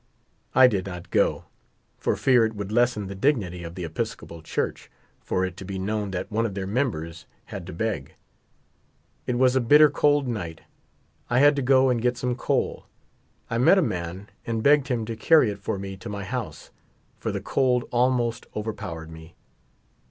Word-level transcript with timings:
I 0.55 0.65
did 0.65 0.87
not 0.87 1.11
go. 1.11 1.45
for 1.99 2.15
fear 2.15 2.43
it 2.43 2.55
would 2.55 2.71
lessen 2.71 3.05
the 3.05 3.13
dignity 3.13 3.61
of 3.63 3.75
the 3.75 3.83
Episcopal 3.83 4.41
Church 4.41 4.89
for 5.19 5.45
it 5.45 5.55
to 5.57 5.63
be 5.63 5.77
known 5.77 6.09
that 6.09 6.31
one 6.31 6.43
of 6.47 6.55
her 6.55 6.65
members 6.65 7.27
had 7.45 7.67
to 7.67 7.73
beg. 7.73 8.15
It 9.27 9.37
was 9.37 9.55
a 9.55 9.61
bitter 9.61 9.91
cold 9.91 10.27
night. 10.27 10.61
I 11.29 11.37
had 11.37 11.55
to 11.55 11.61
go 11.61 11.89
and 11.91 12.01
get 12.01 12.17
some 12.17 12.33
coal. 12.33 12.87
I 13.47 13.59
met 13.59 13.77
a 13.77 13.83
man 13.83 14.27
and 14.43 14.63
begged 14.63 14.87
him 14.87 15.05
to 15.05 15.15
carry 15.15 15.51
it 15.51 15.59
for 15.59 15.77
me 15.77 15.95
to 15.97 16.09
my 16.09 16.23
house, 16.23 16.71
for 17.19 17.31
the 17.31 17.39
cold 17.39 17.87
almost 17.91 18.47
overpowered 18.55 19.11
me. 19.11 19.35